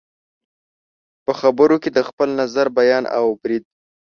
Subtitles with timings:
[1.25, 3.63] په خبرو کې د خپل نظر بیان او برید